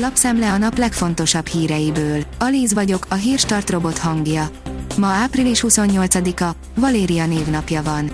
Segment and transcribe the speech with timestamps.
[0.00, 2.24] Lapszemle a nap legfontosabb híreiből.
[2.38, 4.50] Alíz vagyok, a hírstart robot hangja.
[4.96, 8.10] Ma április 28-a, Valéria névnapja van.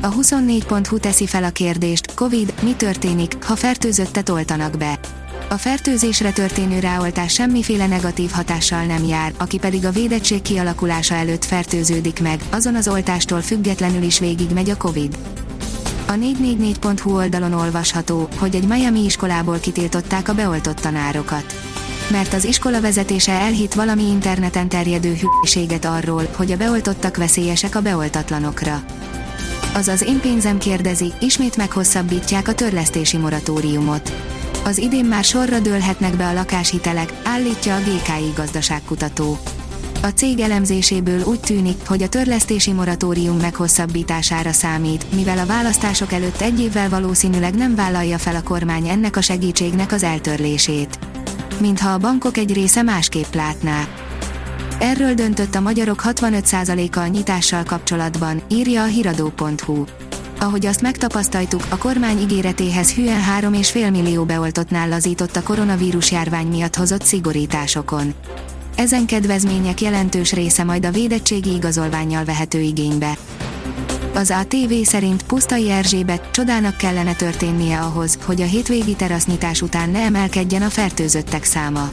[0.00, 4.98] A 24.hu teszi fel a kérdést, Covid, mi történik, ha fertőzöttet oltanak be.
[5.48, 11.44] A fertőzésre történő ráoltás semmiféle negatív hatással nem jár, aki pedig a védettség kialakulása előtt
[11.44, 15.16] fertőződik meg, azon az oltástól függetlenül is végigmegy a Covid.
[16.06, 21.54] A 444.hu oldalon olvasható, hogy egy Miami iskolából kitiltották a beoltott tanárokat.
[22.10, 27.80] Mert az iskola vezetése elhitt valami interneten terjedő hülyeséget arról, hogy a beoltottak veszélyesek a
[27.80, 28.84] beoltatlanokra.
[29.74, 34.12] Azaz én pénzem kérdezi, ismét meghosszabbítják a törlesztési moratóriumot.
[34.64, 39.38] Az idén már sorra dőlhetnek be a lakáshitelek, állítja a GKI gazdaságkutató.
[40.06, 46.40] A cég elemzéséből úgy tűnik, hogy a törlesztési moratórium meghosszabbítására számít, mivel a választások előtt
[46.40, 50.98] egy évvel valószínűleg nem vállalja fel a kormány ennek a segítségnek az eltörlését.
[51.60, 53.88] Mintha a bankok egy része másképp látná.
[54.78, 59.84] Erről döntött a magyarok 65%-a a nyitással kapcsolatban, írja a hiradó.hu.
[60.40, 66.76] Ahogy azt megtapasztaltuk, a kormány ígéretéhez hülyen 3,5 millió beoltottnál lazított a koronavírus járvány miatt
[66.76, 68.14] hozott szigorításokon.
[68.76, 73.16] Ezen kedvezmények jelentős része majd a védettségi igazolványjal vehető igénybe.
[74.14, 79.98] Az ATV szerint Pusztai Erzsébet csodának kellene történnie ahhoz, hogy a hétvégi terasznyitás után ne
[79.98, 81.92] emelkedjen a fertőzöttek száma.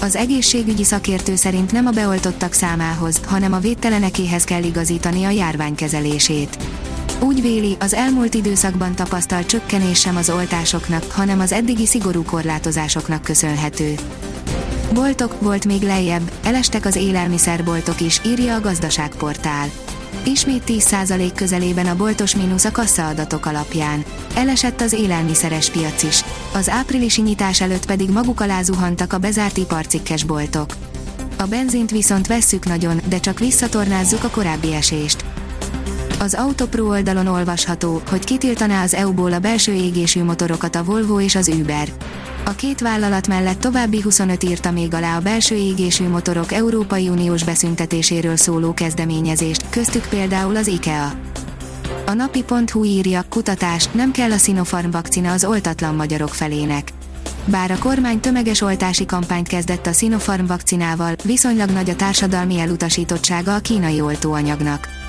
[0.00, 5.74] Az egészségügyi szakértő szerint nem a beoltottak számához, hanem a védtelenekéhez kell igazítani a járvány
[5.74, 6.56] kezelését.
[7.20, 13.22] Úgy véli, az elmúlt időszakban tapasztalt csökkenés sem az oltásoknak, hanem az eddigi szigorú korlátozásoknak
[13.22, 13.94] köszönhető.
[14.94, 19.68] Boltok volt még lejjebb, elestek az élelmiszerboltok is, írja a gazdaságportál.
[20.24, 24.04] Ismét 10% közelében a boltos mínusz a kassaadatok alapján.
[24.34, 26.24] Elesett az élelmiszeres piac is.
[26.54, 30.74] Az áprilisi nyitás előtt pedig maguk alá zuhantak a bezárt iparcikkes boltok.
[31.36, 35.24] A benzint viszont vesszük nagyon, de csak visszatornázzuk a korábbi esést.
[36.18, 41.34] Az Autopro oldalon olvasható, hogy kitiltaná az EU-ból a belső égésű motorokat a Volvo és
[41.34, 41.88] az Uber.
[42.44, 47.44] A két vállalat mellett további 25 írta még alá a belső égésű motorok Európai Uniós
[47.44, 51.12] beszüntetéséről szóló kezdeményezést, köztük például az IKEA.
[52.06, 56.92] A napi.hu írja, kutatás, nem kell a Sinopharm vakcina az oltatlan magyarok felének.
[57.44, 63.54] Bár a kormány tömeges oltási kampányt kezdett a Sinopharm vakcinával, viszonylag nagy a társadalmi elutasítottsága
[63.54, 65.01] a kínai oltóanyagnak.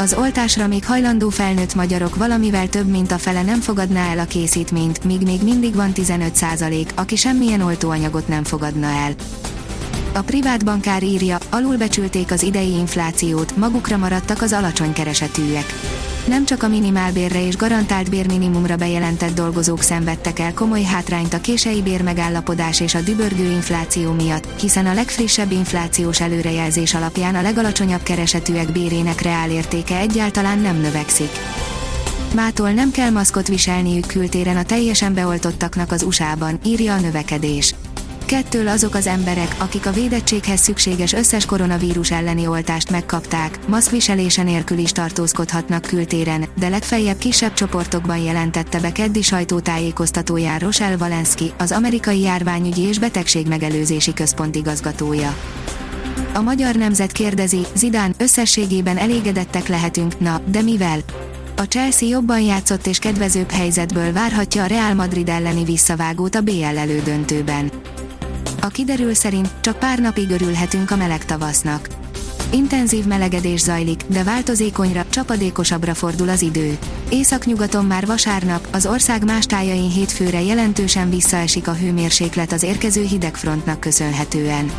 [0.00, 4.24] Az oltásra még hajlandó felnőtt magyarok valamivel több mint a fele nem fogadná el a
[4.24, 9.12] készítményt, míg még mindig van 15%, aki semmilyen oltóanyagot nem fogadna el.
[10.14, 15.74] A privát bankár írja, alulbecsülték az idei inflációt, magukra maradtak az alacsony keresetűek
[16.26, 21.82] nem csak a minimálbérre és garantált bérminimumra bejelentett dolgozók szenvedtek el komoly hátrányt a kései
[21.82, 28.72] bérmegállapodás és a dübörgő infláció miatt, hiszen a legfrissebb inflációs előrejelzés alapján a legalacsonyabb keresetűek
[28.72, 31.30] bérének reálértéke egyáltalán nem növekszik.
[32.34, 37.74] Mától nem kell maszkot viselniük kültéren a teljesen beoltottaknak az USA-ban, írja a növekedés
[38.30, 44.78] kettől azok az emberek, akik a védettséghez szükséges összes koronavírus elleni oltást megkapták, maszkviselése nélkül
[44.78, 52.20] is tartózkodhatnak kültéren, de legfeljebb kisebb csoportokban jelentette be keddi sajtótájékoztatóján Rochelle Walensky, az amerikai
[52.20, 55.36] járványügyi és betegségmegelőzési központ igazgatója.
[56.34, 60.98] A magyar nemzet kérdezi, Zidán, összességében elégedettek lehetünk, na, de mivel?
[61.56, 66.64] A Chelsea jobban játszott és kedvezőbb helyzetből várhatja a Real Madrid elleni visszavágót a BL
[66.64, 67.70] elődöntőben.
[68.60, 71.88] A kiderül szerint csak pár napig örülhetünk a meleg tavasznak.
[72.52, 76.78] Intenzív melegedés zajlik, de változékonyra, csapadékosabbra fordul az idő.
[77.08, 83.80] Északnyugaton már vasárnap, az ország más tájain hétfőre jelentősen visszaesik a hőmérséklet az érkező hidegfrontnak
[83.80, 84.70] köszönhetően.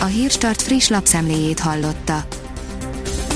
[0.00, 2.26] A Hírstart friss lapszemléjét hallotta.